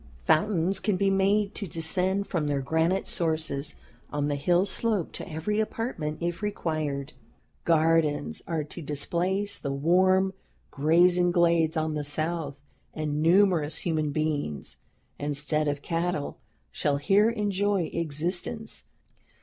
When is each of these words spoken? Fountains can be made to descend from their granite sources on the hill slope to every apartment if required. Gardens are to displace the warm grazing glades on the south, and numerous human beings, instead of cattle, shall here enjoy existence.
Fountains 0.25 0.79
can 0.79 0.97
be 0.97 1.11
made 1.11 1.53
to 1.53 1.67
descend 1.67 2.25
from 2.25 2.47
their 2.47 2.63
granite 2.63 3.05
sources 3.05 3.75
on 4.11 4.29
the 4.29 4.35
hill 4.35 4.65
slope 4.65 5.11
to 5.11 5.31
every 5.31 5.59
apartment 5.59 6.17
if 6.23 6.41
required. 6.41 7.13
Gardens 7.65 8.41
are 8.47 8.63
to 8.63 8.81
displace 8.81 9.59
the 9.59 9.71
warm 9.71 10.33
grazing 10.71 11.29
glades 11.29 11.77
on 11.77 11.93
the 11.93 12.03
south, 12.03 12.59
and 12.95 13.21
numerous 13.21 13.77
human 13.77 14.11
beings, 14.11 14.77
instead 15.19 15.67
of 15.67 15.83
cattle, 15.83 16.39
shall 16.71 16.97
here 16.97 17.29
enjoy 17.29 17.91
existence. 17.93 18.81